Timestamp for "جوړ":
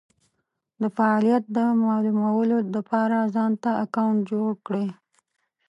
4.31-4.51